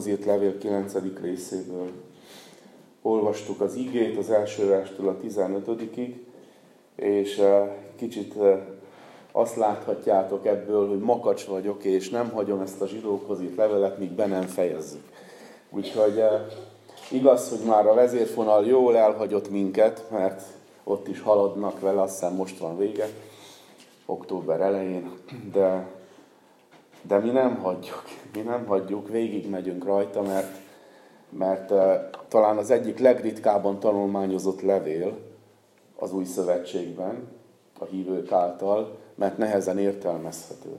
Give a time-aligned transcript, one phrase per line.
[0.00, 0.94] zsidókhoz írt levél 9.
[1.20, 1.90] részéből.
[3.02, 5.68] Olvastuk az igét az első verstől a 15
[6.96, 8.58] és eh, kicsit eh,
[9.32, 14.10] azt láthatjátok ebből, hogy makacs vagyok, és nem hagyom ezt a zsidókhoz írt levelet, míg
[14.10, 15.02] be nem fejezzük.
[15.70, 16.42] Úgyhogy eh,
[17.10, 20.42] igaz, hogy már a vezérfonal jól elhagyott minket, mert
[20.84, 23.08] ott is haladnak vele, azt hiszem most van vége,
[24.06, 25.10] október elején,
[25.52, 25.99] de,
[27.02, 28.02] de mi nem hagyjuk,
[28.34, 30.56] mi nem hagyjuk, végig megyünk rajta, mert,
[31.28, 31.94] mert uh,
[32.28, 35.18] talán az egyik legritkábban tanulmányozott levél
[35.98, 37.28] az új szövetségben,
[37.78, 40.78] a hívők által, mert nehezen értelmezhető.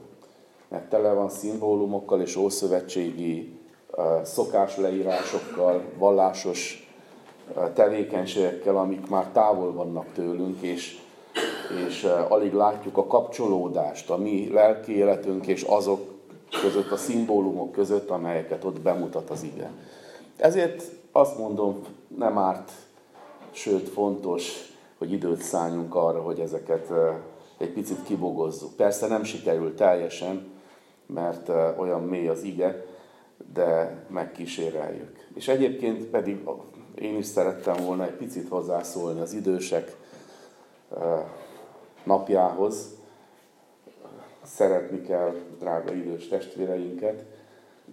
[0.68, 3.58] Mert tele van szimbólumokkal és ószövetségi
[3.90, 6.90] uh, szokásleírásokkal, vallásos
[7.74, 10.98] tevékenységekkel, amik már távol vannak tőlünk, és,
[11.86, 16.11] és alig látjuk a kapcsolódást a mi lelki életünk és azok
[16.60, 19.70] között, a szimbólumok között, amelyeket ott bemutat az ige.
[20.36, 21.80] Ezért azt mondom,
[22.16, 22.72] nem árt,
[23.50, 26.92] sőt fontos, hogy időt szálljunk arra, hogy ezeket
[27.58, 28.76] egy picit kibogozzuk.
[28.76, 30.52] Persze nem sikerül teljesen,
[31.06, 32.84] mert olyan mély az ige,
[33.52, 35.28] de megkíséreljük.
[35.34, 36.40] És egyébként pedig
[36.94, 39.96] én is szerettem volna egy picit hozzászólni az idősek
[42.04, 43.00] napjához.
[44.44, 47.24] Szeretni kell drága idős testvéreinket,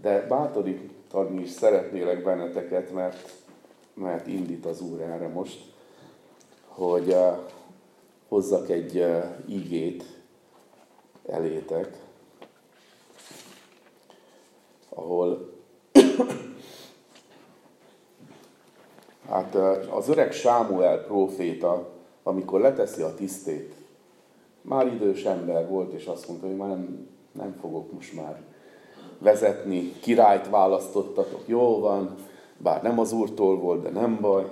[0.02, 3.34] de bátorítani is szeretnélek benneteket, mert,
[3.94, 5.74] mert indít az Úr erre most,
[6.68, 7.16] hogy
[8.28, 9.08] hozzak egy
[9.48, 10.04] ígét
[11.26, 11.98] elétek,
[14.90, 15.50] ahol
[19.30, 19.56] Hát
[19.90, 21.90] az öreg Sámuel próféta,
[22.24, 23.74] amikor leteszi a tisztét,
[24.70, 28.42] már idős ember volt, és azt mondta, hogy már nem, nem fogok most már
[29.18, 32.16] vezetni, királyt választottatok, jó van,
[32.58, 34.48] bár nem az úrtól volt, de nem baj,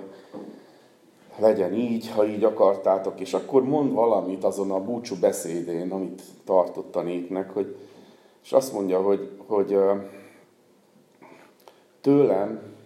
[1.38, 6.96] legyen így, ha így akartátok, és akkor mond valamit azon a búcsú beszédén, amit tartott
[6.96, 7.76] a népnek, hogy,
[8.44, 9.78] és azt mondja, hogy, hogy
[12.00, 12.76] tőlem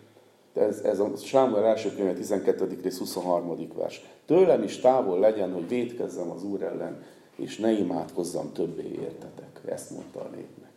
[0.55, 2.79] ez, ez a Sámuel első könyve 12.
[2.83, 3.57] rész 23.
[3.77, 4.03] vers.
[4.27, 7.03] Tőlem is távol legyen, hogy védkezzem az Úr ellen,
[7.43, 9.61] és ne imádkozzam többé értetek.
[9.65, 10.71] Ezt mondta a népnek.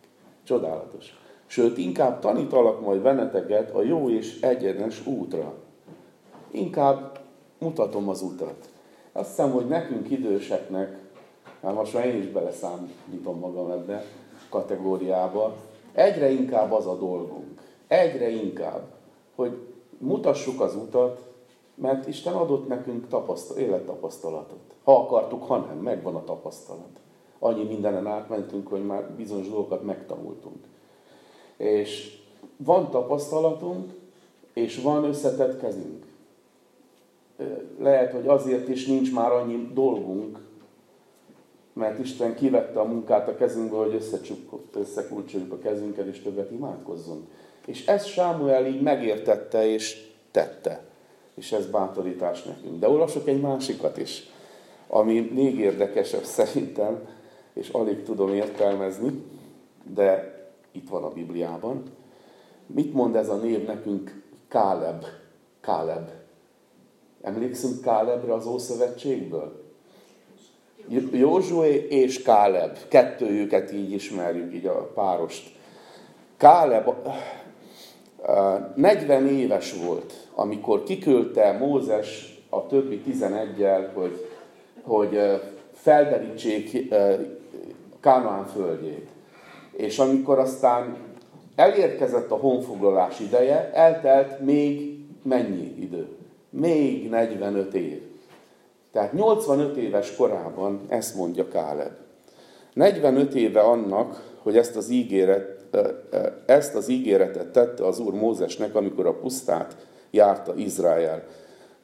[0.44, 1.20] Csodálatos.
[1.46, 5.54] Sőt, inkább tanítalak majd benneteket a jó és egyenes útra.
[6.52, 7.20] Inkább
[7.58, 8.70] mutatom az utat.
[9.12, 10.98] Azt hiszem, hogy nekünk időseknek,
[11.62, 14.06] hát most már én is beleszámítom magam ebbe
[14.50, 15.56] kategóriába,
[15.94, 17.62] egyre inkább az a dolgunk.
[17.88, 18.84] Egyre inkább,
[19.36, 19.58] hogy
[19.98, 21.34] mutassuk az utat,
[21.76, 24.75] mert Isten adott nekünk tapasztal, élettapasztalatot.
[24.86, 27.00] Ha akartuk, ha nem, megvan a tapasztalat.
[27.40, 30.66] Annyi mindenen átmentünk, hogy már bizonyos dolgokat megtanultunk.
[31.58, 32.18] És
[32.58, 33.94] van tapasztalatunk,
[34.54, 36.06] és van összetett kezünk.
[37.80, 40.40] Lehet, hogy azért is nincs már annyi dolgunk,
[41.74, 44.04] mert Isten kivette a munkát a kezünkből, hogy
[44.74, 47.28] összekulcsoljuk a kezünket, és többet imádkozzunk.
[47.66, 50.84] És ezt Sámuel így megértette és tette.
[51.34, 52.80] És ez bátorítás nekünk.
[52.80, 54.30] De olvasok egy másikat is,
[54.88, 57.08] ami még érdekesebb szerintem,
[57.54, 59.24] és alig tudom értelmezni,
[59.94, 60.34] de
[60.72, 61.84] itt van a Bibliában.
[62.68, 64.24] Mit mond ez a név nekünk?
[64.48, 65.06] Káleb.
[65.62, 66.10] Káleb.
[67.22, 69.64] Emlékszünk Kálebre az Ószövetségből?
[71.12, 72.78] Józsué és Káleb.
[72.88, 75.54] Kettőjüket így ismerjük, így a párost.
[76.38, 76.90] Káleb
[78.76, 84.25] 40 éves volt, amikor kiküldte Mózes a többi 11-el, hogy,
[84.86, 85.42] hogy
[85.74, 86.94] felderítsék
[88.00, 89.10] Kánaán földjét.
[89.72, 90.98] És amikor aztán
[91.56, 96.08] elérkezett a honfoglalás ideje, eltelt még mennyi idő?
[96.50, 98.02] Még 45 év.
[98.92, 101.92] Tehát 85 éves korában ezt mondja Káleb.
[102.74, 105.56] 45 éve annak, hogy ezt az ígéret
[106.46, 109.76] ezt az ígéretet tette az Úr Mózesnek, amikor a pusztát
[110.12, 111.24] járta Izrael.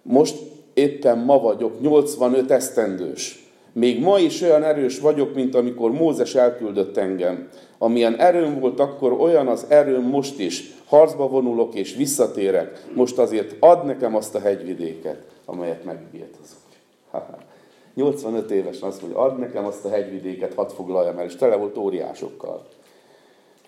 [0.01, 0.37] Most
[0.73, 3.49] éppen ma vagyok 85 esztendős.
[3.73, 7.49] Még ma is olyan erős vagyok, mint amikor Mózes elküldött engem.
[7.77, 10.63] Amilyen erőm volt akkor, olyan az erőm most is.
[10.85, 12.85] Harcba vonulok és visszatérek.
[12.93, 16.71] Most azért ad nekem azt a hegyvidéket, amelyet megígért az Úr.
[17.95, 21.77] 85 évesen azt mondja, ad nekem azt a hegyvidéket, hadd foglaljam el, és tele volt
[21.77, 22.67] óriásokkal.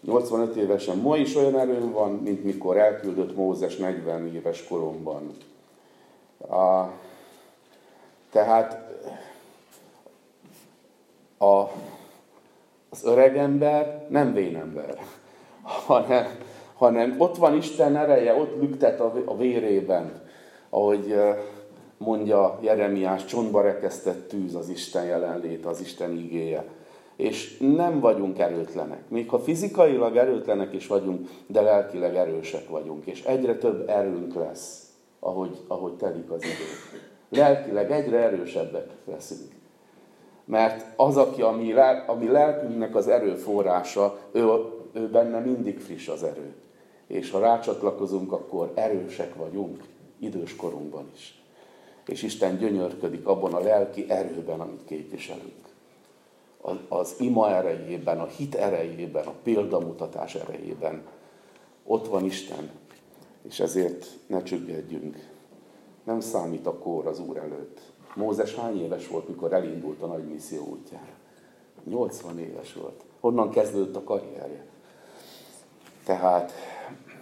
[0.02, 5.32] 85 évesen ma is olyan erőm van, mint mikor elküldött Mózes 40 éves koromban.
[6.50, 6.92] A,
[8.32, 8.92] tehát
[11.38, 11.62] a,
[12.90, 14.98] az öreg ember nem vénember,
[15.88, 16.26] hanem,
[16.74, 20.22] hanem ott van Isten ereje, ott lüktet a vérében,
[20.70, 21.16] ahogy
[21.98, 26.66] mondja Jeremiás, csontba rekesztett tűz az Isten jelenlét, az Isten igéje.
[27.16, 29.10] És nem vagyunk erőtlenek.
[29.10, 33.06] Még ha fizikailag erőtlenek is vagyunk, de lelkileg erősek vagyunk.
[33.06, 34.93] És egyre több erőnk lesz,
[35.24, 37.00] ahogy, ahogy telik az idő.
[37.30, 39.52] Lelkileg egyre erősebbek leszünk.
[40.46, 44.50] Mert az, aki a mi, lel, a mi lelkünknek az erőforrása, ő,
[44.94, 46.54] ő benne mindig friss az erő.
[47.08, 49.84] És ha rácsatlakozunk, akkor erősek vagyunk,
[50.20, 51.44] idős korunkban is.
[52.08, 55.72] És Isten gyönyörködik abban a lelki erőben, amit képviselünk.
[56.88, 61.04] Az ima erejében, a hit erejében, a példamutatás erejében.
[61.86, 62.72] Ott van Isten,
[63.48, 65.32] és ezért ne csüggedjünk.
[66.04, 67.80] Nem számít a kór az Úr előtt.
[68.16, 71.14] Mózes hány éves volt, mikor elindult a nagy misszió útjára?
[71.84, 73.04] 80 éves volt.
[73.20, 74.66] Honnan kezdődött a karrierje?
[76.06, 76.52] Tehát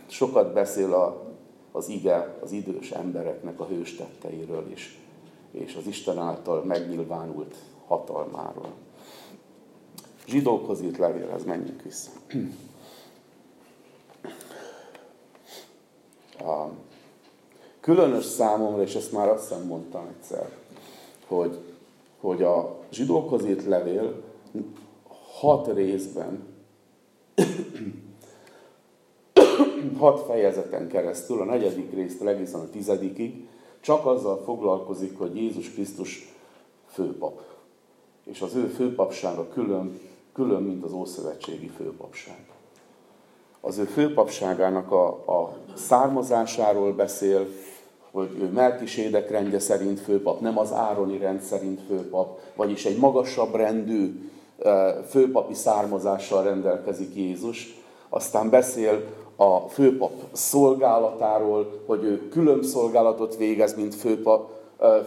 [0.08, 1.34] sokat beszél a,
[1.72, 5.00] az ige az idős embereknek a hőstetteiről is,
[5.52, 7.56] és az Isten által megnyilvánult
[7.88, 8.74] hatalmáról.
[10.28, 12.12] Zsidókhoz írt levélhez menjünk vissza.
[16.46, 16.70] A
[17.80, 20.50] különös számomra, és ezt már azt hiszem mondtam egyszer,
[21.28, 21.58] hogy,
[22.20, 24.24] hogy a zsidókhoz írt levél
[25.40, 26.48] hat részben,
[29.98, 33.48] hat fejezeten keresztül, a negyedik résztől egészen a tizedikig,
[33.80, 36.36] csak azzal foglalkozik, hogy Jézus Krisztus
[36.86, 37.42] főpap.
[38.24, 40.00] És az ő főpapsága külön,
[40.34, 42.61] külön mint az Ószövetségi főpapság.
[43.62, 47.48] Az ő főpapságának a, a származásáról beszél,
[48.12, 53.56] hogy ő Melkisédek rendje szerint főpap, nem az Ároni rend szerint főpap, vagyis egy magasabb
[53.56, 54.30] rendű
[55.10, 57.76] főpapi származással rendelkezik Jézus.
[58.10, 59.04] Aztán beszél
[59.36, 64.50] a főpap szolgálatáról, hogy ő külön szolgálatot végez, mint főpap,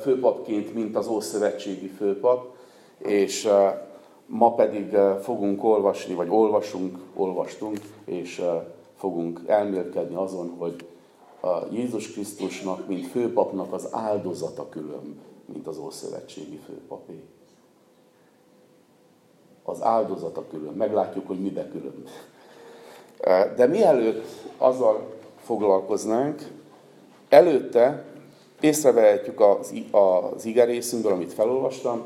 [0.03, 2.55] főpapként, mint az Ószövetségi főpap,
[2.99, 3.49] és
[4.27, 8.43] ma pedig fogunk olvasni, vagy olvasunk, olvastunk, és
[8.97, 10.87] fogunk elmélkedni azon, hogy
[11.41, 15.21] a Jézus Krisztusnak, mint főpapnak az áldozata külön,
[15.53, 17.23] mint az Ószövetségi főpapé.
[19.63, 20.73] Az áldozata külön.
[20.73, 22.05] Meglátjuk, hogy mibe külön.
[23.57, 24.25] De mielőtt
[24.59, 25.13] azzal
[25.43, 26.51] foglalkoznánk,
[27.29, 28.05] előtte
[28.61, 32.05] észrevehetjük az, az igerészünkből, amit felolvastam,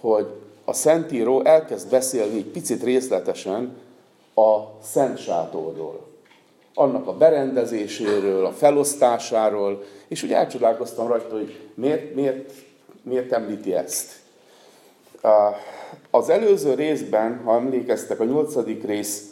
[0.00, 0.41] hogy
[0.72, 3.76] a Szentíró elkezd beszélni egy picit részletesen
[4.34, 6.10] a Szent Sátorról
[6.74, 12.52] annak a berendezéséről, a felosztásáról, és úgy elcsodálkoztam rajta, hogy miért, miért,
[13.02, 14.12] miért említi ezt.
[16.10, 19.26] Az előző részben, ha emlékeztek, a nyolcadik rész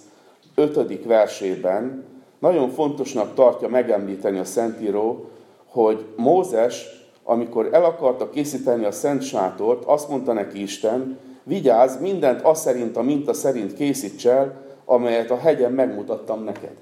[0.55, 2.05] ötödik versében
[2.39, 5.31] nagyon fontosnak tartja megemlíteni a Szentíró,
[5.67, 6.87] hogy Mózes,
[7.23, 12.97] amikor el akarta készíteni a Szent Sátort, azt mondta neki Isten, vigyázz, mindent azt szerint,
[12.97, 16.77] a minta szerint készíts el, amelyet a hegyen megmutattam neked.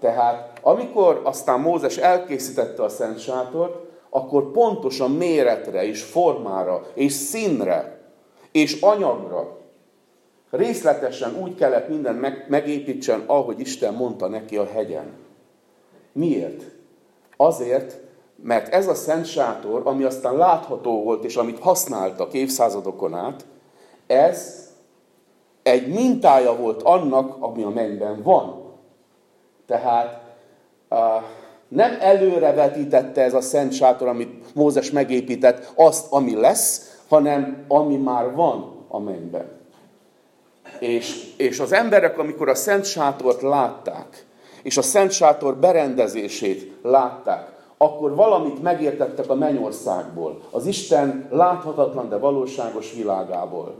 [0.00, 3.76] Tehát amikor aztán Mózes elkészítette a Szent Sátort,
[4.10, 8.02] akkor pontosan méretre és formára és színre
[8.52, 9.58] és anyagra
[10.50, 15.12] részletesen úgy kellett minden meg, megépítsen, ahogy Isten mondta neki a hegyen.
[16.12, 16.62] Miért?
[17.36, 18.00] Azért,
[18.42, 23.44] mert ez a Szent Sátor, ami aztán látható volt, és amit használtak évszázadokon át,
[24.06, 24.68] ez
[25.62, 28.72] egy mintája volt annak, ami a mennyben van.
[29.66, 30.22] Tehát
[31.68, 38.34] nem előrevetítette ez a szent sátor, amit Mózes megépített, azt, ami lesz, hanem ami már
[38.34, 39.48] van a mennyben.
[40.78, 44.26] És, és az emberek, amikor a szent sátort látták,
[44.62, 52.16] és a szent sátor berendezését látták, akkor valamit megértettek a mennyországból, az Isten láthatatlan, de
[52.16, 53.74] valóságos világából.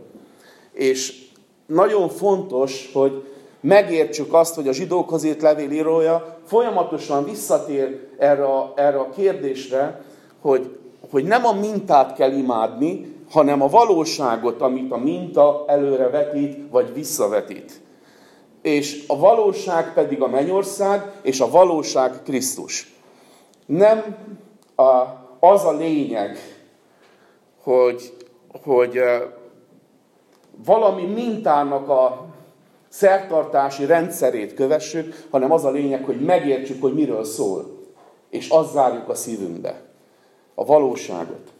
[0.75, 1.23] És
[1.67, 3.25] nagyon fontos, hogy
[3.61, 10.05] megértsük azt, hogy a zsidókhoz írt levélírója folyamatosan visszatér erre a, erre a kérdésre,
[10.41, 10.79] hogy,
[11.11, 16.95] hogy nem a mintát kell imádni, hanem a valóságot, amit a minta előre vetít, vagy
[16.95, 17.81] visszavetít.
[18.63, 22.93] És a valóság pedig a mennyország, és a valóság Krisztus.
[23.67, 24.17] Nem
[24.77, 24.93] a,
[25.41, 26.39] az a lényeg,
[27.63, 28.13] hogy,
[28.65, 28.99] hogy
[30.65, 32.27] valami mintának a
[32.89, 37.83] szertartási rendszerét kövessük, hanem az a lényeg, hogy megértsük, hogy miről szól.
[38.31, 39.83] És azt zárjuk a szívünkbe.
[40.55, 41.53] A valóságot.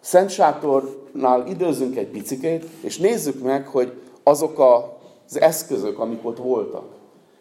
[0.00, 6.84] Szent Sátornál időzünk egy picikét, és nézzük meg, hogy azok az eszközök, amik ott voltak,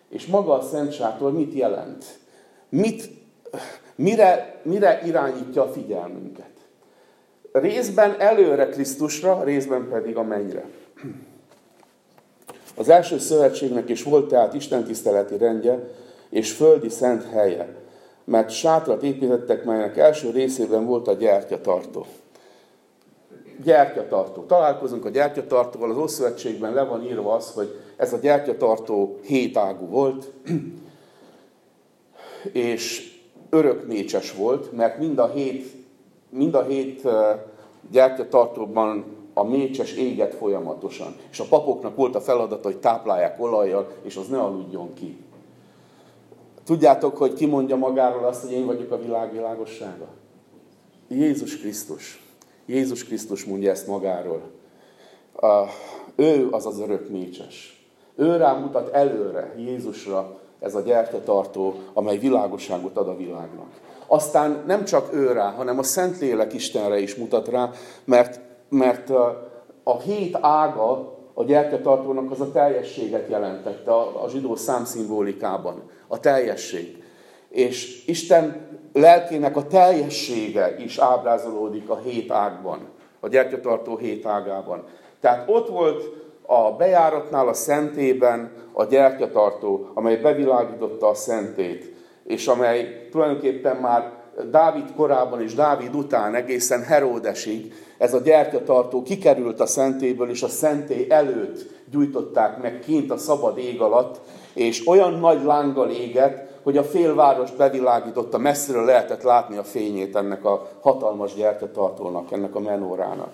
[0.10, 2.06] És maga a Szent Sátor mit jelent?
[2.70, 3.10] Mit,
[3.96, 6.52] mire, mire irányítja a figyelmünket?
[7.52, 10.66] Részben előre Krisztusra, részben pedig a mennyre.
[12.76, 15.90] Az első szövetségnek is volt tehát Isten tiszteleti rendje
[16.30, 17.76] és földi szent helye,
[18.24, 22.06] mert sátrat építettek, melynek első részében volt a gyertyatartó.
[23.64, 24.42] Gyertyatartó.
[24.42, 30.32] Találkozunk a gyertyatartóval, az Ószövetségben le van írva az, hogy ez a gyertyatartó hétágú volt,
[32.52, 33.16] és
[33.50, 35.81] örökmécses volt, mert mind a hét,
[36.32, 37.08] mind a hét
[37.92, 41.16] gyertyatartóban a mécses éget folyamatosan.
[41.32, 45.18] És a papoknak volt a feladata, hogy táplálják olajjal, és az ne aludjon ki.
[46.64, 50.08] Tudjátok, hogy ki mondja magáról azt, hogy én vagyok a világ világossága?
[51.08, 52.22] Jézus Krisztus.
[52.66, 54.42] Jézus Krisztus mondja ezt magáról.
[56.16, 57.86] ő az az örök mécses.
[58.16, 63.80] Ő rámutat előre Jézusra ez a gyertyatartó, amely világosságot ad a világnak.
[64.14, 67.70] Aztán nem csak ő rá, hanem a Szentlélek Istenre is mutat rá,
[68.06, 68.40] mert,
[68.70, 69.10] mert
[69.84, 75.90] a hét ága a gyertyatartónak az a teljességet jelentette a, a zsidó számszimbólikában.
[76.08, 77.04] A teljesség.
[77.50, 82.80] És Isten lelkének a teljessége is ábrázolódik a hét ágban,
[83.20, 84.84] a gyertyatartó hét ágában.
[85.20, 86.04] Tehát ott volt
[86.46, 91.91] a bejáratnál a szentében a gyertyatartó, amely bevilágította a szentét,
[92.32, 94.12] és amely tulajdonképpen már
[94.50, 100.48] Dávid korában és Dávid után egészen Heródesig ez a gyertyatartó kikerült a szentéből, és a
[100.48, 104.20] szenté előtt gyújtották meg kint a szabad ég alatt,
[104.54, 110.46] és olyan nagy lánggal égett, hogy a félváros bevilágította, messziről lehetett látni a fényét ennek
[110.46, 113.32] a hatalmas gyertyatartónak, ennek a menórának.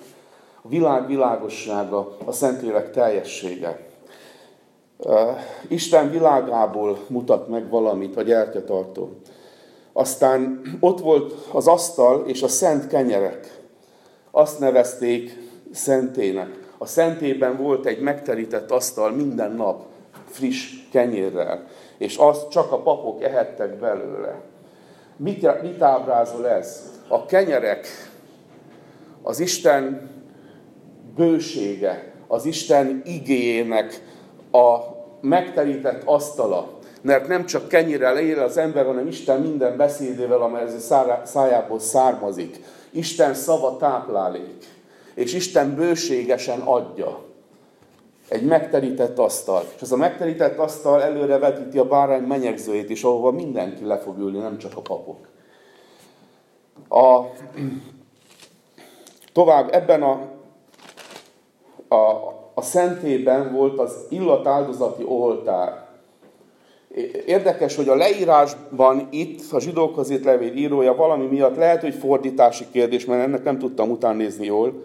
[0.61, 3.86] A világ világossága, a Szentlélek teljessége.
[5.67, 9.09] Isten világából mutat meg valamit a gyertyatartó.
[9.93, 13.61] Aztán ott volt az asztal és a szent kenyerek.
[14.31, 15.37] Azt nevezték
[15.71, 16.49] szentének.
[16.77, 19.85] A szentében volt egy megterített asztal minden nap
[20.29, 24.41] friss kenyérrel, és azt csak a papok ehettek belőle.
[25.17, 26.91] Mit, mit ábrázol ez?
[27.07, 27.87] A kenyerek,
[29.21, 30.09] az Isten
[31.15, 34.01] bősége, az Isten igéjének
[34.51, 34.77] a
[35.21, 36.67] megterített asztala,
[37.01, 42.59] mert nem csak kenyire él az ember, hanem Isten minden beszédével, amely az szájából származik.
[42.89, 44.65] Isten szava táplálék,
[45.13, 47.25] és Isten bőségesen adja.
[48.27, 49.63] Egy megterített asztal.
[49.75, 54.17] És ez a megterített asztal előre vetíti a bárány menyegzőjét is, ahova mindenki le fog
[54.17, 55.27] ülni, nem csak a papok.
[56.89, 57.21] A,
[59.33, 60.21] tovább ebben a,
[61.95, 65.85] a, a szentében volt az illatáldozati oltár.
[67.25, 72.65] Érdekes, hogy a leírásban itt a zsidókhoz írt levél írója valami miatt lehet, hogy fordítási
[72.71, 74.83] kérdés, mert ennek nem tudtam után nézni jól.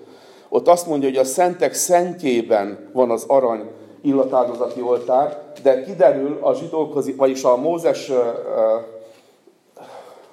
[0.49, 3.71] Ott azt mondja, hogy a szentek szentjében van az arany
[4.03, 8.13] illatáldozati oltár, de kiderül a zsidókhoz, vagyis a Mózes,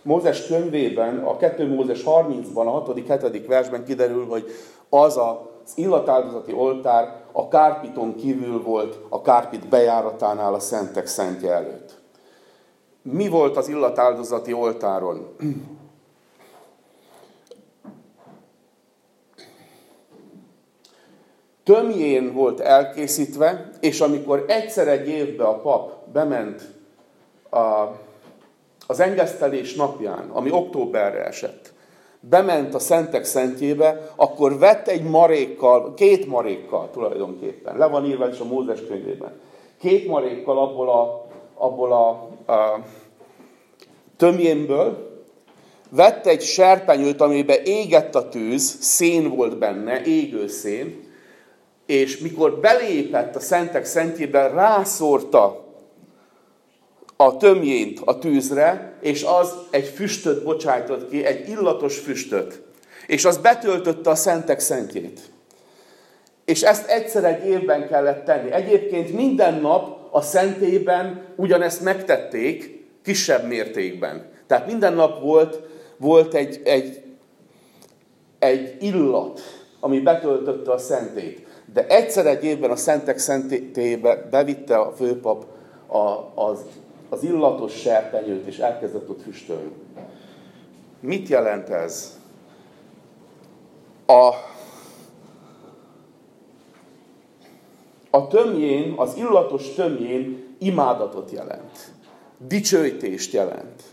[0.01, 3.43] Mózes könyvében, a 2 Mózes 30-ban, a 6.-7.
[3.47, 4.45] versben kiderül, hogy
[4.89, 11.97] az az illatáldozati oltár a kárpiton kívül volt a kárpit bejáratánál a szentek szentje előtt.
[13.01, 15.35] Mi volt az illatáldozati oltáron?
[21.63, 26.61] Tömjén volt elkészítve, és amikor egyszer egy évbe a pap bement
[27.49, 27.85] a,
[28.87, 31.73] az engesztelés napján, ami októberre esett,
[32.19, 38.39] bement a szentek szentjébe, akkor vett egy marékkal, két marékkal tulajdonképpen, le van írva is
[38.39, 39.39] a Mózes könyvében,
[39.79, 42.09] két marékkal abból a, abból a,
[42.53, 42.79] a
[44.17, 45.07] tömjénből,
[45.89, 51.07] vett egy serpenyőt, amiben égett a tűz, szén volt benne, égő szén,
[51.85, 55.68] és mikor belépett a szentek szentjébe, rászórta
[57.23, 62.61] a tömjént a tűzre, és az egy füstöt bocsájtott ki, egy illatos füstöt.
[63.07, 65.19] És az betöltötte a szentek szentjét.
[66.45, 68.51] És ezt egyszer egy évben kellett tenni.
[68.51, 74.29] Egyébként minden nap a szentében ugyanezt megtették, kisebb mértékben.
[74.47, 75.59] Tehát minden nap volt,
[75.97, 77.01] volt egy, egy,
[78.39, 79.41] egy illat,
[79.79, 81.47] ami betöltötte a szentét.
[81.73, 85.45] De egyszer egy évben a szentek szentébe bevitte a főpap
[85.87, 86.59] a, az
[87.09, 89.71] az illatos serpenyőt, és elkezdett ott füstölni.
[90.99, 92.19] Mit jelent ez?
[94.05, 94.33] A,
[98.09, 101.93] a tömjén, az illatos tömjén imádatot jelent.
[102.37, 103.83] Dicsőítést jelent.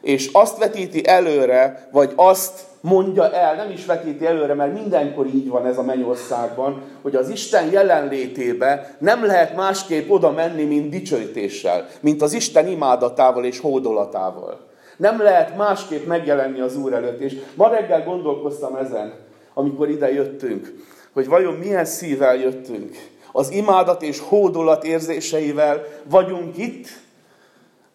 [0.00, 5.48] És azt vetíti előre, vagy azt mondja el, nem is vetíti előre, mert mindenkor így
[5.48, 11.86] van ez a mennyországban, hogy az Isten jelenlétébe nem lehet másképp oda menni, mint dicsőítéssel,
[12.00, 14.60] mint az Isten imádatával és hódolatával.
[14.96, 17.20] Nem lehet másképp megjelenni az Úr előtt.
[17.20, 19.14] És ma reggel gondolkoztam ezen,
[19.54, 20.74] amikor ide jöttünk,
[21.12, 22.96] hogy vajon milyen szívvel jöttünk.
[23.32, 26.86] Az imádat és hódolat érzéseivel vagyunk itt,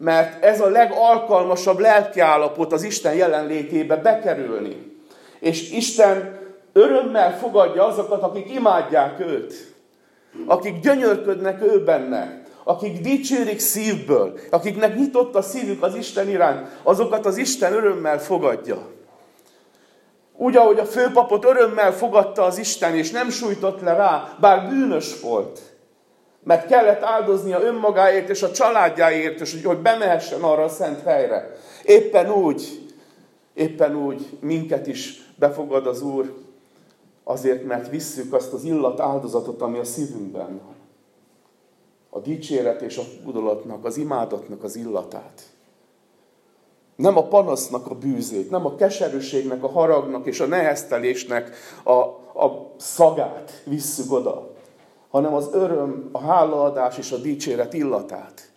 [0.02, 5.00] mert ez a legalkalmasabb lelkiállapot az Isten jelenlétébe bekerülni.
[5.40, 6.40] És Isten
[6.74, 9.76] örömmel fogadja azokat, akik imádják őt,
[10.46, 17.26] akik gyönyörködnek ő benne, akik dicsérik szívből, akiknek nyitott a szívük az Isten iránt, azokat
[17.26, 18.78] az Isten örömmel fogadja.
[20.38, 25.20] Úgy, ahogy a főpapot örömmel fogadta az Isten, és nem sújtott le rá, bár bűnös
[25.20, 25.71] volt.
[26.44, 31.52] Mert kellett áldoznia önmagáért és a családjáért, és hogy bemehessen arra a szent helyre.
[31.84, 32.90] Éppen úgy,
[33.54, 36.34] éppen úgy minket is befogad az Úr,
[37.24, 40.76] azért, mert visszük azt az illat áldozatot, ami a szívünkben van.
[42.10, 45.42] A dicséret és a budolatnak, az imádatnak az illatát.
[46.96, 51.92] Nem a panasznak a bűzét, nem a keserűségnek, a haragnak és a neheztelésnek a,
[52.44, 54.51] a szagát visszük oda,
[55.12, 58.52] hanem az öröm, a hálaadás és a dicséret illatát.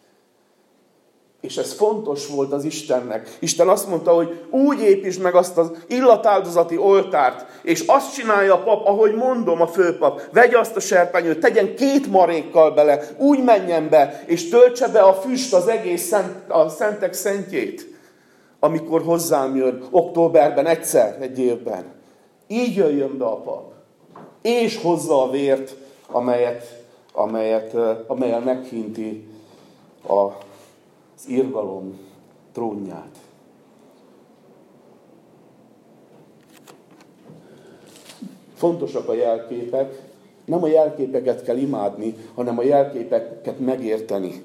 [1.41, 3.37] És ez fontos volt az Istennek.
[3.41, 8.63] Isten azt mondta, hogy úgy építsd meg azt az illatáldozati oltárt, és azt csinálja a
[8.63, 13.89] pap, ahogy mondom a főpap, vegye azt a serpenyőt, tegyen két marékkal bele, úgy menjen
[13.89, 17.99] be, és töltse be a füst az egész szent, a szentek szentjét,
[18.61, 21.85] amikor hozzám jön októberben egyszer egy évben.
[22.47, 23.73] Így jöjjön be a pap,
[24.43, 27.75] és hozza a vért, amelyet, amelyet,
[28.07, 29.29] amelyel meghinti
[30.09, 30.33] a
[31.17, 31.99] az irgalom
[32.53, 33.19] trónját.
[38.55, 40.03] Fontosak a jelképek,
[40.45, 44.45] nem a jelképeket kell imádni, hanem a jelképeket megérteni,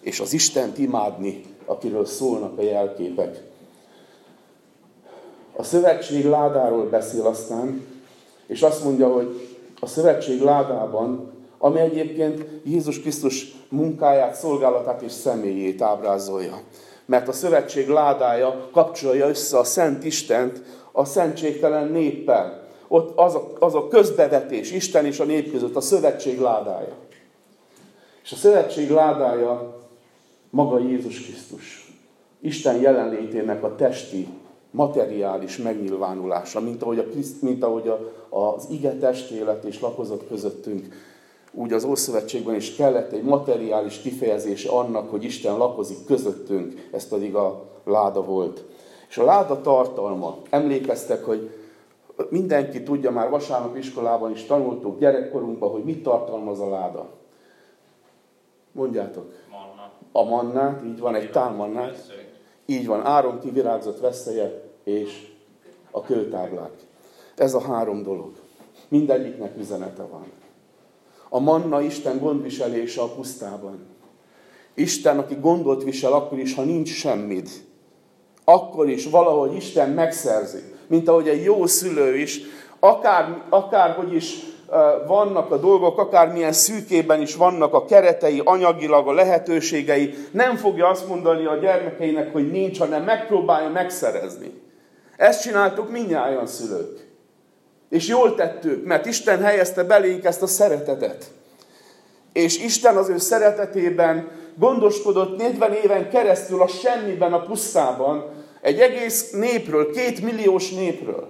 [0.00, 3.42] és az Istent imádni, akiről szólnak a jelképek.
[5.56, 7.86] A szövetség ládáról beszél aztán,
[8.46, 9.49] és azt mondja, hogy
[9.80, 16.60] a szövetség ládában ami egyébként Jézus Krisztus munkáját, szolgálatát és személyét ábrázolja.
[17.06, 20.62] Mert a szövetség ládája kapcsolja össze a Szent Istent
[20.92, 22.68] a szentségtelen néppel.
[22.88, 26.94] Ott az a, az a közbevetés Isten és a nép között, a szövetség ládája.
[28.22, 29.80] És a szövetség ládája
[30.50, 31.92] maga Jézus Krisztus.
[32.40, 34.28] Isten jelenlétének a testi,
[34.70, 37.04] materiális megnyilvánulása, mint ahogy, a,
[37.40, 40.88] mint ahogy a, az ige testélet és lakozott közöttünk
[41.52, 47.34] úgy az Ószövetségben is kellett egy materiális kifejezése annak, hogy Isten lakozik közöttünk, ez pedig
[47.34, 48.64] a láda volt.
[49.08, 51.50] És a láda tartalma, emlékeztek, hogy
[52.28, 57.08] mindenki tudja, már vasárnap iskolában is tanultuk gyerekkorunkban, hogy mit tartalmaz a láda.
[58.72, 59.32] Mondjátok.
[59.50, 59.90] Manna.
[60.12, 62.12] A mannát, így van, egy tálmannát.
[62.70, 65.28] Így van, áron kivirágzott veszélye és
[65.90, 66.72] a kőtáblák.
[67.36, 68.32] Ez a három dolog.
[68.88, 70.24] Mindegyiknek üzenete van.
[71.28, 73.86] A manna Isten gondviselése a pusztában.
[74.74, 77.48] Isten, aki gondot visel akkor is, ha nincs semmid.
[78.44, 80.74] Akkor is valahogy Isten megszerzi.
[80.86, 82.40] Mint ahogy egy jó szülő is,
[82.78, 84.38] akár, akárhogy is
[85.06, 91.08] vannak a dolgok, akármilyen szűkében is vannak a keretei, anyagilag a lehetőségei, nem fogja azt
[91.08, 94.60] mondani a gyermekeinek, hogy nincs, hanem megpróbálja megszerezni.
[95.16, 97.08] Ezt csináltuk mindnyájan szülők.
[97.88, 101.24] És jól tettük, mert Isten helyezte belénk ezt a szeretetet.
[102.32, 108.24] És Isten az ő szeretetében gondoskodott 40 éven keresztül a semmiben, a pusztában,
[108.60, 111.28] egy egész népről, két milliós népről.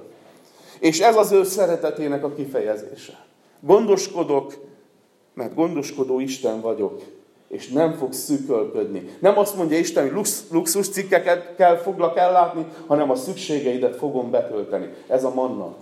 [0.79, 3.29] És ez az ő szeretetének a kifejezése.
[3.61, 4.55] Gondoskodok,
[5.35, 7.03] mert gondoskodó Isten vagyok,
[7.49, 9.16] és nem fog szűkölködni.
[9.20, 14.31] Nem azt mondja Isten, hogy lux, luxus cikkeket kell, foglak ellátni, hanem a szükségeidet fogom
[14.31, 14.92] betölteni.
[15.07, 15.75] Ez a manna.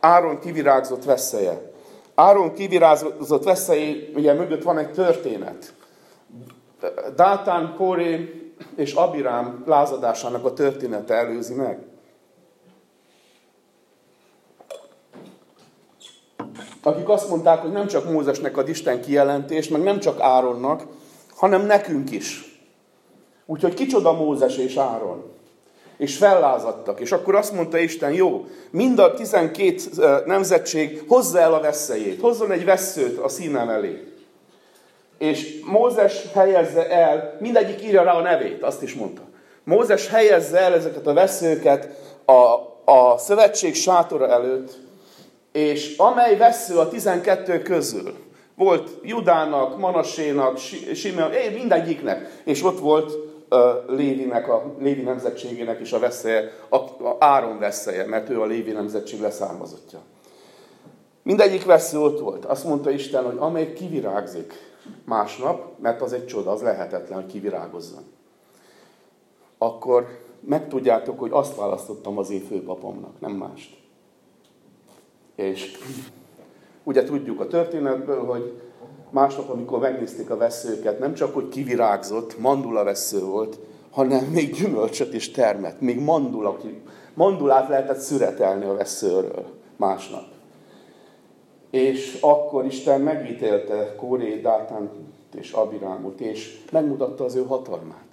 [0.00, 1.72] Áron kivirágzott veszélye.
[2.14, 3.50] Áron kivirágzott
[4.14, 5.74] ugye mögött van egy történet.
[7.16, 8.32] Dátán, Kóré
[8.76, 11.78] és Abirám lázadásának a története előzi meg.
[16.88, 20.82] Akik azt mondták, hogy nem csak Mózesnek ad Isten kijelentést, meg nem csak Áronnak,
[21.36, 22.58] hanem nekünk is.
[23.46, 25.36] Úgyhogy kicsoda Mózes és Áron?
[25.98, 27.00] és fellázadtak.
[27.00, 29.74] És akkor azt mondta Isten, jó, mind a 12
[30.26, 34.02] nemzetség hozza el a veszélyét, hozzon egy veszőt a színem elé.
[35.18, 39.22] És Mózes helyezze el, mindegyik írja rá a nevét, azt is mondta.
[39.64, 41.88] Mózes helyezze el ezeket a veszőket
[42.24, 42.32] a,
[42.92, 44.78] a szövetség sátora előtt,
[45.58, 48.14] és amely vesző a 12 közül,
[48.54, 50.58] volt Judának, Manasénak,
[50.94, 53.12] Simeon, mindegyiknek, és ott volt
[53.86, 58.70] Lévinek, a Lévi nemzetségének is a veszélye, a, a Áron veszélye, mert ő a Lévi
[58.70, 59.98] nemzetség leszármazottja.
[61.22, 62.44] Mindegyik vesző ott volt.
[62.44, 64.52] Azt mondta Isten, hogy amelyik kivirágzik
[65.04, 68.02] másnap, mert az egy csoda, az lehetetlen, hogy kivirágozzon.
[69.58, 70.06] Akkor
[70.40, 73.77] megtudjátok, hogy azt választottam az én főpapomnak, nem mást.
[75.38, 75.78] És
[76.84, 78.60] ugye tudjuk a történetből, hogy
[79.10, 83.58] másnap, amikor megnézték a veszőket, nem csak, hogy kivirágzott, mandula vesző volt,
[83.90, 86.56] hanem még gyümölcsöt is termett, még mandula,
[87.14, 89.44] mandulát lehetett szüretelni a veszőről
[89.76, 90.24] másnap.
[91.70, 94.90] És akkor Isten megítélte Kóré, Dátánt
[95.34, 98.07] és Abirámot, és megmutatta az ő hatalmát.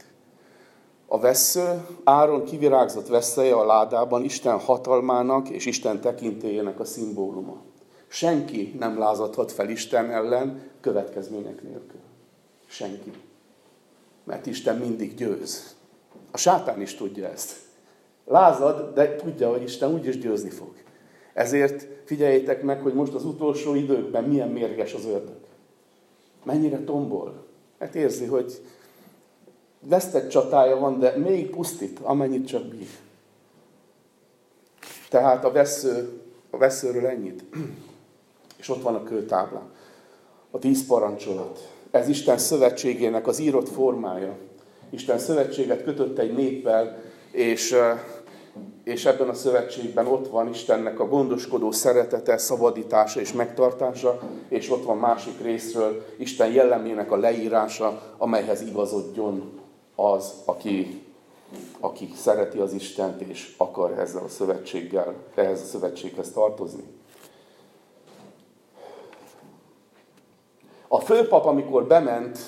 [1.08, 7.62] A vesző, Áron kivirágzott veszélye a ládában Isten hatalmának és Isten tekintélyének a szimbóluma.
[8.08, 12.00] Senki nem lázadhat fel Isten ellen következmények nélkül.
[12.68, 13.12] Senki.
[14.24, 15.76] Mert Isten mindig győz.
[16.32, 17.56] A sátán is tudja ezt.
[18.26, 20.74] Lázad, de tudja, hogy Isten úgyis győzni fog.
[21.34, 25.40] Ezért figyeljétek meg, hogy most az utolsó időkben milyen mérges az ördög.
[26.44, 27.46] Mennyire tombol.
[27.80, 28.62] Hát érzi, hogy
[29.88, 32.88] vesztett csatája van, de még pusztít, amennyit csak bír.
[35.10, 37.44] Tehát a vesző, a veszőről ennyit.
[38.58, 39.62] És ott van a kőtábla.
[40.52, 41.70] A tíz parancsolat.
[41.92, 44.38] Ez Isten szövetségének az írott formája.
[44.90, 47.76] Isten szövetséget kötött egy néppel, és,
[48.84, 54.84] és ebben a szövetségben ott van Istennek a gondoskodó szeretete, szabadítása és megtartása, és ott
[54.84, 59.65] van másik részről Isten jellemének a leírása, amelyhez igazodjon
[59.96, 61.04] az, aki,
[61.80, 66.84] aki szereti az Istent, és akar ezzel a szövetséggel, ehhez a szövetséghez tartozni.
[70.88, 72.40] A főpap, amikor bement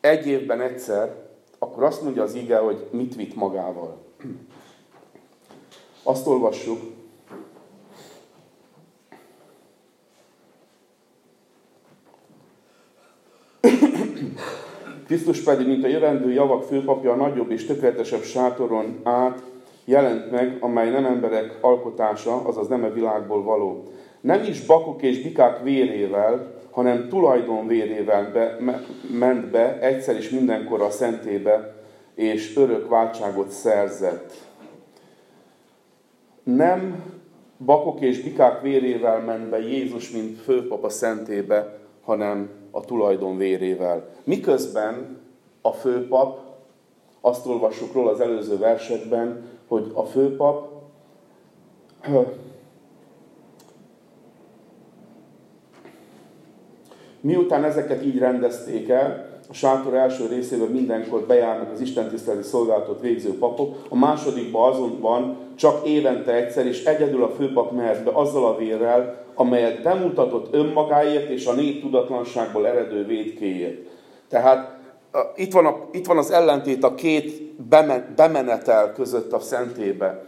[0.00, 1.26] egy évben egyszer,
[1.58, 3.96] akkor azt mondja az ige, hogy mit vitt magával.
[6.02, 6.80] Azt olvassuk,
[15.08, 19.42] Krisztus pedig, mint a jövendő javak főpapja, a nagyobb és tökéletesebb sátoron át
[19.84, 23.82] jelent meg, amely nem emberek alkotása, azaz nem a világból való.
[24.20, 28.80] Nem is bakok és bikák vérével, hanem tulajdon vérével be, me,
[29.18, 31.74] ment be egyszer is mindenkor a szentébe,
[32.14, 34.32] és örök váltságot szerzett.
[36.42, 37.04] Nem
[37.64, 44.08] bakok és bikák vérével ment be Jézus, mint főpap a szentébe, hanem a tulajdon vérével.
[44.24, 45.20] Miközben
[45.62, 46.40] a főpap,
[47.20, 50.78] azt olvassuk róla az előző versekben, hogy a főpap
[57.20, 63.38] miután ezeket így rendezték el, a sátor első részében mindenkor bejárnak az istentiszteleti szolgálatot végző
[63.38, 68.56] papok, a másodikban azonban csak évente egyszer, és egyedül a főpap mehet be azzal a
[68.56, 73.86] vérrel, amelyet bemutatott önmagáért és a nép tudatlanságból eredő védkéért.
[74.28, 74.76] Tehát
[75.36, 77.54] itt van, a, itt van az ellentét a két
[78.16, 80.24] bemenetel között a szentébe.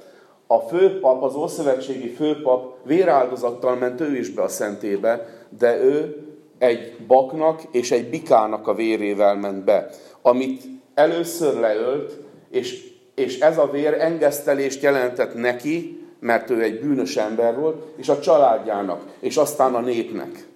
[0.47, 5.27] A főpap, az Ószövetségi főpap véráldozattal ment ő is be a szentébe,
[5.59, 6.17] de ő
[6.61, 9.91] egy baknak és egy bikának a vérével ment be,
[10.23, 10.63] amit
[10.95, 12.13] először leölt,
[12.51, 18.09] és, és ez a vér engesztelést jelentett neki, mert ő egy bűnös ember volt, és
[18.09, 20.49] a családjának, és aztán a népnek.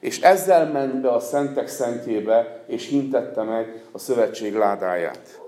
[0.00, 5.40] És ezzel ment be a szentek szentjébe, és hintette meg a szövetség ládáját.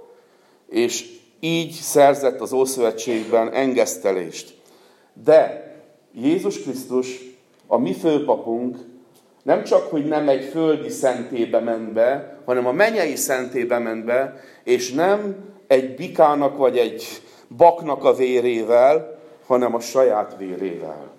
[0.69, 1.07] És
[1.41, 4.55] így szerzett az Ószövetségben engesztelést.
[5.25, 5.69] De
[6.13, 7.21] Jézus Krisztus,
[7.67, 8.79] a mi főpapunk,
[9.45, 14.41] nem csak, hogy nem egy földi szentébe ment be, hanem a menyei szentébe ment be,
[14.65, 17.23] és nem egy bikának vagy egy
[17.57, 21.11] baknak a vérével, hanem a saját vérével.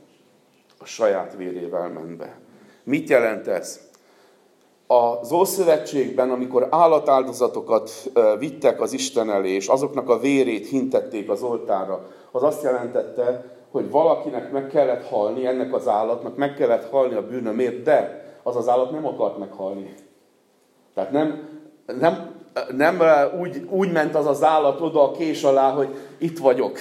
[0.79, 2.39] A saját vérével ment be.
[2.83, 3.79] Mit jelent ez?
[4.87, 7.91] Az Ószövetségben, amikor állatáldozatokat
[8.39, 13.89] vittek az Isten elé, és azoknak a vérét hintették az oltára, az azt jelentette, hogy
[13.89, 18.67] valakinek meg kellett halni, ennek az állatnak meg kellett halni a bűnömért, de az az
[18.67, 19.93] állat nem akart meghalni.
[20.93, 21.49] Tehát nem,
[21.99, 22.31] nem,
[22.75, 23.01] nem
[23.39, 26.77] úgy, úgy ment az az állat oda a kés alá, hogy itt vagyok.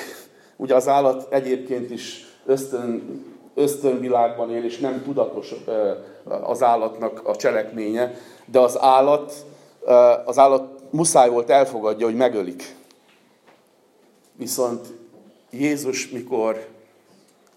[0.56, 3.22] Ugye az állat egyébként is ösztön
[3.54, 5.54] ösztönvilágban él, és nem tudatos
[6.42, 8.14] az állatnak a cselekménye,
[8.46, 9.32] de az állat,
[10.24, 12.76] az állat muszáj volt elfogadja, hogy megölik.
[14.36, 14.86] Viszont
[15.50, 16.66] Jézus, mikor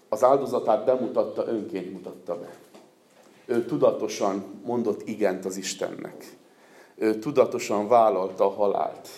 [0.08, 2.56] az áldozatát bemutatta, önként mutatta be.
[3.46, 6.36] Ő tudatosan mondott igent az Istennek.
[6.94, 9.08] Ő tudatosan vállalta a halált.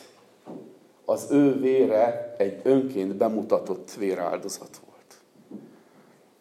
[1.05, 5.21] Az ő vére egy önként bemutatott véráldozat volt.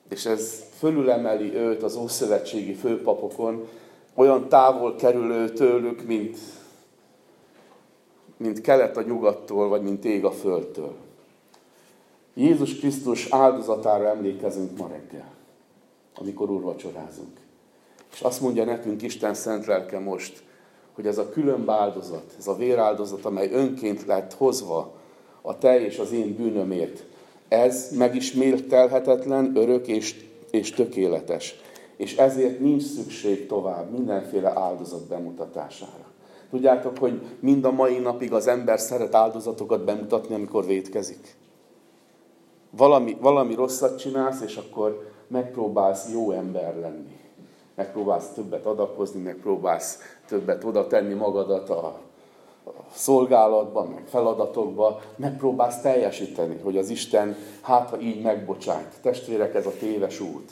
[0.09, 3.67] És ez fölülemeli őt az ószövetségi főpapokon,
[4.13, 6.37] olyan távol kerülő tőlük, mint,
[8.37, 10.95] mint kelet a nyugattól, vagy mint ég a földtől.
[12.33, 15.31] Jézus Krisztus áldozatára emlékezünk ma reggel,
[16.15, 17.37] amikor úrvacsorázunk.
[18.11, 20.43] És azt mondja nekünk Isten szent lelke most,
[20.93, 24.93] hogy ez a különb áldozat, ez a véráldozat, amely önként lett hozva
[25.41, 27.03] a te és az én bűnömért,
[27.47, 30.15] ez megismételhetetlen, örök és,
[30.51, 31.55] és tökéletes.
[31.97, 36.05] És ezért nincs szükség tovább mindenféle áldozat bemutatására.
[36.49, 41.35] Tudjátok, hogy mind a mai napig az ember szeret áldozatokat bemutatni, amikor vétkezik?
[42.69, 47.19] Valami, valami rosszat csinálsz, és akkor megpróbálsz jó ember lenni.
[47.75, 51.99] Megpróbálsz többet adakozni, megpróbálsz többet oda tenni magadat a,
[52.93, 59.01] szolgálatban, meg feladatokba, megpróbálsz teljesíteni, hogy az Isten hát, ha így megbocsájt.
[59.01, 60.51] Testvérek, ez a téves út.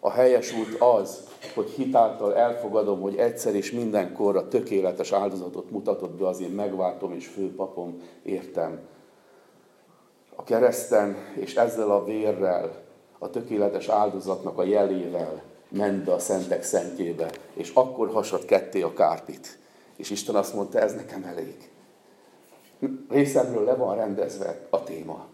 [0.00, 6.26] A helyes út az, hogy hitáltal elfogadom, hogy egyszer és mindenkorra tökéletes áldozatot mutatott be
[6.26, 8.80] az én megváltom és főpapom, értem
[10.38, 12.82] a kereszten, és ezzel a vérrel,
[13.18, 18.92] a tökéletes áldozatnak a jelével ment be a szentek szentjébe, és akkor hasad ketté a
[18.92, 19.58] kárpit.
[19.96, 21.70] És Isten azt mondta, ez nekem elég.
[23.08, 25.26] Részemről le van rendezve a téma.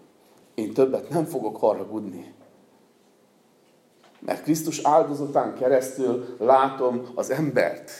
[0.54, 2.34] Én többet nem fogok haragudni.
[4.20, 7.90] Mert Krisztus áldozatán keresztül látom az embert.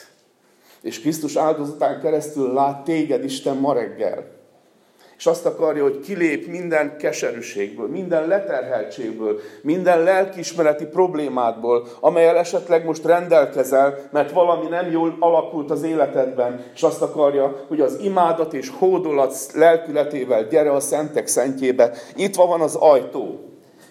[0.81, 4.34] És Krisztus áldozatán keresztül lát téged Isten ma reggel.
[5.17, 13.05] És azt akarja, hogy kilép minden keserűségből, minden leterheltségből, minden lelkismereti problémádból, amelyel esetleg most
[13.05, 18.71] rendelkezel, mert valami nem jól alakult az életedben, és azt akarja, hogy az imádat és
[18.77, 21.91] hódolat lelkületével gyere a szentek szentjébe.
[22.15, 23.39] Itt van az ajtó.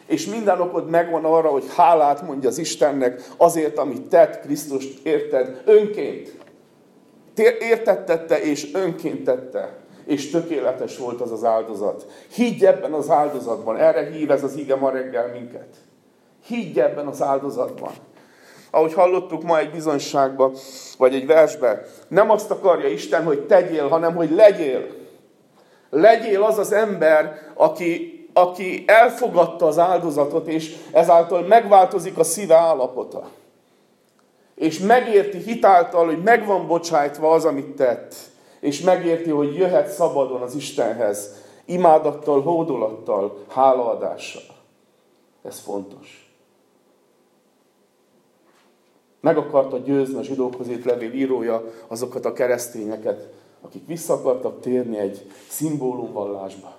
[0.06, 5.62] És minden okod megvan arra, hogy hálát mondja az Istennek azért, amit tett Krisztus, érted,
[5.64, 6.32] önként.
[7.60, 12.06] Értettette és önként tette és tökéletes volt az az áldozat.
[12.34, 13.76] Higgy ebben az áldozatban.
[13.76, 15.68] Erre hív ez az ige ma reggel minket.
[16.46, 17.92] Higgy ebben az áldozatban.
[18.70, 20.52] Ahogy hallottuk ma egy bizonyságba,
[20.98, 24.86] vagy egy versbe, nem azt akarja Isten, hogy tegyél, hanem hogy legyél.
[25.90, 33.28] Legyél az az ember, aki, aki elfogadta az áldozatot, és ezáltal megváltozik a szíve állapota.
[34.54, 38.14] És megérti hitáltal, hogy megvan bocsájtva az, amit tett
[38.64, 44.56] és megérti, hogy jöhet szabadon az Istenhez, imádattal, hódolattal, hálaadással.
[45.42, 46.34] Ez fontos.
[49.20, 54.98] Meg akarta győzni a zsidókhoz írt levél írója azokat a keresztényeket, akik vissza akartak térni
[54.98, 56.76] egy szimbólumvallásba.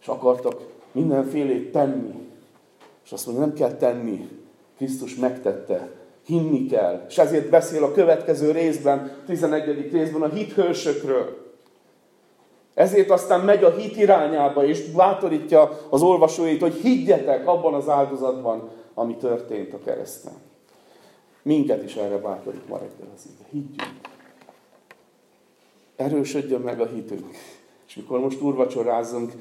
[0.00, 0.62] És akartak
[0.92, 2.28] mindenfélét tenni.
[3.04, 4.28] És azt mondja, nem kell tenni.
[4.76, 5.90] Krisztus megtette,
[6.28, 7.04] hinni kell.
[7.08, 9.90] És ezért beszél a következő részben, 11.
[9.92, 11.46] részben a hithősökről.
[12.74, 18.70] Ezért aztán megy a hit irányába, és bátorítja az olvasóit, hogy higgyetek abban az áldozatban,
[18.94, 20.32] ami történt a kereszten.
[21.42, 23.48] Minket is erre bátorít ma reggel az ige.
[23.50, 24.00] Higgyünk.
[25.96, 27.30] Erősödjön meg a hitünk.
[27.86, 29.32] És mikor most úrvacsorázunk,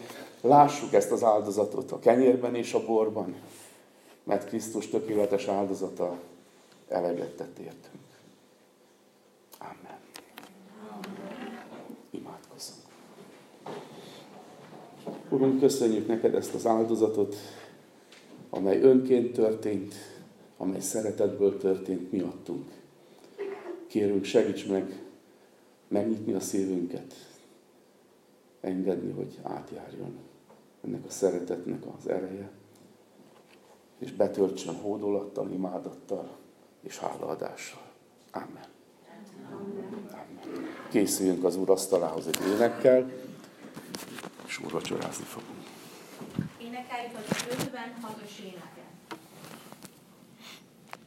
[0.41, 3.35] lássuk ezt az áldozatot a kenyérben és a borban,
[4.23, 6.15] mert Krisztus tökéletes áldozata
[6.87, 8.03] eleget tett értünk.
[9.59, 9.99] Amen.
[12.09, 12.81] Imádkozzunk.
[15.29, 17.35] Urunk, köszönjük neked ezt az áldozatot,
[18.49, 19.93] amely önként történt,
[20.57, 22.71] amely szeretetből történt miattunk.
[23.87, 25.03] Kérünk, segíts meg
[25.87, 27.13] megnyitni a szívünket,
[28.61, 30.17] engedni, hogy átjárjon
[30.85, 32.51] ennek a szeretetnek az ereje,
[33.99, 36.37] és betöltsön hódolattal, imádattal,
[36.81, 37.81] és hálaadással.
[38.31, 38.65] Amen.
[40.11, 40.69] Amen.
[40.89, 43.11] Készüljünk az Úr asztalához egy énekkel,
[44.47, 45.65] és úrvacsorázni fogunk.
[46.57, 48.76] Énekeljük az 50 hatos éneket.